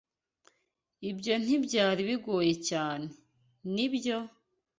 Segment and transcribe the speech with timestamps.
[1.09, 3.07] Ibyo ntibyari bigoye cyane,
[3.73, 4.17] nibyo?